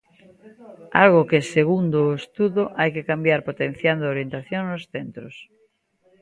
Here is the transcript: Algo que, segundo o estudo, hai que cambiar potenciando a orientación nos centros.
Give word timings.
Algo 1.03 1.21
que, 1.29 1.39
segundo 1.55 1.97
o 2.05 2.15
estudo, 2.21 2.63
hai 2.79 2.89
que 2.95 3.07
cambiar 3.11 3.41
potenciando 3.49 4.03
a 4.05 4.13
orientación 4.15 4.61
nos 4.65 4.83
centros. 4.93 5.35